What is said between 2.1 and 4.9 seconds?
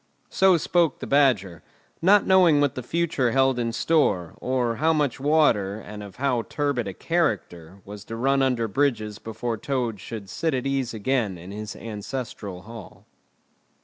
knowing what the future held in store, or